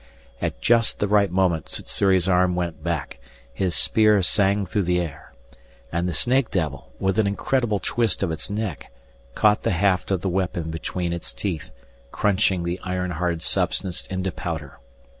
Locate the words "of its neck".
8.23-8.91